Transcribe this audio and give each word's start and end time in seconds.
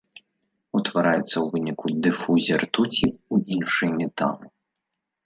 Утвараюцца 0.77 1.31
ў 1.31 1.43
выніку 1.53 1.85
дыфузіі 2.07 2.57
ртуці 2.63 3.07
ў 3.33 3.59
іншыя 3.59 3.91
металы. 4.01 4.45